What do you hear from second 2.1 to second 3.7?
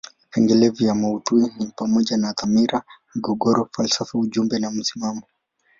na dhamira, migogoro,